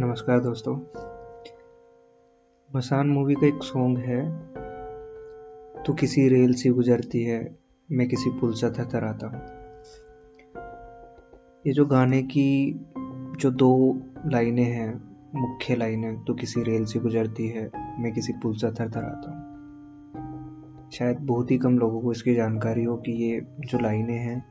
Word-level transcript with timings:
नमस्कार 0.00 0.40
दोस्तों। 0.40 0.76
मसान 2.76 3.08
मूवी 3.08 3.34
का 3.34 3.46
एक 3.46 3.62
सॉन्ग 3.62 3.98
है 3.98 4.48
तो 5.82 5.94
किसी 5.94 6.28
रेल 6.28 6.54
से 6.54 6.70
गुजरती 6.70 7.24
है, 7.24 7.58
मैं 7.90 8.08
किसी 8.08 8.30
पुल 8.30 8.52
से 8.52 8.60
सा 8.60 8.68
थरथराता 8.68 9.26
हूँ। 9.26 9.40
ये 11.66 11.72
जो 11.72 11.86
गाने 11.86 12.22
की, 12.22 12.80
जो 13.38 13.50
दो 13.50 14.02
लाइनें 14.26 14.64
हैं, 14.64 15.02
मुख्य 15.34 15.76
लाइनें 15.76 16.24
तो 16.24 16.34
किसी 16.34 16.62
रेल 16.62 16.84
से 16.84 16.98
गुजरती 16.98 17.48
है, 17.48 17.70
मैं 17.98 18.12
किसी 18.12 18.32
पुल 18.32 18.54
से 18.54 18.66
थर 18.66 18.74
सा 18.74 18.84
थरथराता 18.86 19.30
हूँ। 19.30 20.90
शायद 20.90 21.16
बहुत 21.16 21.50
ही 21.50 21.58
कम 21.58 21.78
लोगों 21.78 22.00
को 22.00 22.12
इसकी 22.12 22.34
जानकारी 22.34 22.84
हो 22.84 22.96
कि 22.96 23.12
ये 23.12 23.46
जो 23.60 23.78
लाइनें 23.78 24.18
हैं, 24.18 24.46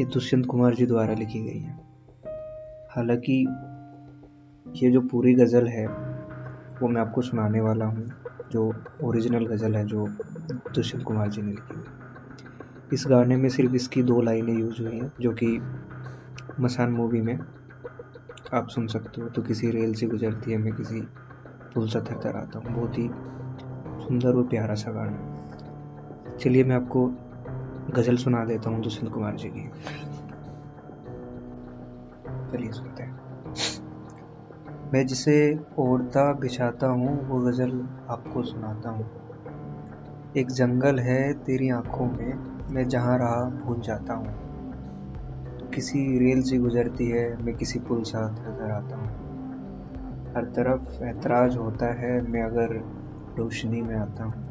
ये 0.00 0.04
दुष्यंत 0.04 0.46
कुमार 0.46 0.74
जी 0.74 0.86
द्वारा 0.86 1.14
लिखी 1.14 1.40
गई 1.40 1.58
हैं। 1.58 1.85
हालाँकि 2.96 3.46
ये 4.66 4.90
जो 4.90 5.00
पूरी 5.00 5.34
गज़ल 5.34 5.66
है, 5.66 5.86
वो 6.82 6.88
मैं 6.88 7.00
आपको 7.00 7.22
सुनाने 7.22 7.60
वाला 7.60 7.84
हूँ, 7.84 8.14
जो 8.50 8.74
ओरिजिनल 9.02 9.46
गज़ल 9.46 9.74
है, 9.74 9.84
जो 9.84 10.06
दुष्यंत 10.74 11.04
कुमार 11.04 11.28
जी 11.28 11.42
ने 11.42 11.50
लिखी 11.50 11.74
है। 11.74 11.84
इस 12.92 13.04
गाने 13.08 13.36
में 13.36 13.48
सिर्फ़ 13.48 13.74
इसकी 13.74 14.02
दो 14.02 14.20
लाइनें 14.20 14.58
यूज़ 14.58 14.82
हुई 14.82 14.96
हैं, 14.96 15.12
जो 15.20 15.32
कि 15.32 15.60
मसान 16.60 16.90
मूवी 16.90 17.20
में 17.20 17.38
आप 18.52 18.68
सुन 18.68 18.86
सकते 18.86 19.20
हो। 19.20 19.28
तो 19.28 19.42
किसी 19.42 19.70
रेल 19.70 19.94
से 19.94 20.06
गुजरती 20.06 20.50
है, 20.50 20.58
मैं 20.58 20.74
किसी 20.74 21.00
पुल 21.74 21.88
से 21.88 22.00
थर 22.00 22.36
आता 22.36 22.58
हूँ। 22.58 22.74
बहुत 22.74 22.98
ही 22.98 23.08
सुंदर 24.06 24.34
और 24.34 24.42
प्यारा 24.42 24.74
सा 24.74 24.90
गाना 24.90 26.36
चलिए 26.36 26.64
मैं 26.64 26.76
आपको 26.76 27.06
गज़ल 27.90 28.16
सुना 28.16 28.44
देता 28.44 28.70
हूँ 28.70 28.82
दुष्यंत 28.82 29.12
कुमार 29.12 29.36
जी 29.36 29.48
की। 29.48 29.70
चलिए 32.56 32.72
सुनते 32.72 33.02
हैं। 33.02 33.16
मैं 34.92 35.06
जिसे 35.06 35.58
ओढ़ता, 35.78 36.32
बिछाता 36.32 36.86
हूँ, 36.86 37.28
वो 37.28 37.40
गज़ल 37.40 37.88
आपको 38.10 38.42
सुनाता 38.42 38.90
हूँ। 38.90 39.10
एक 40.36 40.46
जंगल 40.50 40.98
है 40.98 41.32
तेरी 41.32 41.68
आँखों 41.68 42.06
में, 42.06 42.34
मैं 42.74 42.88
जहाँ 42.88 43.18
रहा 43.18 43.44
भूल 43.44 43.80
जाता 43.80 44.14
हूँ। 44.14 44.34
किसी 45.74 46.18
रेल 46.18 46.42
से 46.42 46.58
गुजरती 46.58 47.08
है, 47.08 47.44
मैं 47.44 47.54
किसी 47.54 47.78
पुल 47.78 48.02
साथ 48.02 48.30
नज़र 48.30 48.70
आता 48.70 48.96
हूँ। 48.96 49.08
हर 50.36 50.44
तरफ़ 50.44 51.04
ऐतराज 51.04 51.56
होता 51.56 51.86
है, 51.86 52.20
मैं 52.30 52.42
अगर 52.42 52.74
रोशनी 53.38 53.82
में 53.82 53.96
आता 53.96 54.24
हूँ। 54.24 54.44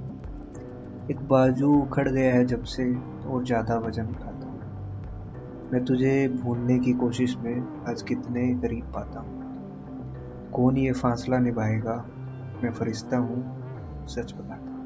एक 1.12 1.28
बाजू 1.28 1.74
उखड़ 1.74 2.10
गया 2.10 2.34
है 2.34 2.46
जब 2.46 2.64
से, 2.64 3.00
और 3.28 3.46
ज़्यादा 3.46 3.78
वज़न 3.78 4.06
उठाता 4.06 4.35
मैं 5.74 5.86
तुझे 5.86 6.28
भूलने 6.28 6.80
की 6.80 6.94
कोशिश 6.94 7.38
में 7.38 7.84
आज 7.90 8.02
कितने 8.02 8.56
करीब 8.56 8.84
पाता 8.94 9.20
हूँ। 9.20 9.42
कौन 10.52 10.78
ये 10.78 10.92
फासला 10.92 11.40
निभाएगा? 11.40 12.08
मैं 12.64 12.72
फरिश्ता 12.72 13.18
हूँ, 13.18 13.44
सच 14.08 14.34
बताता 14.40 14.85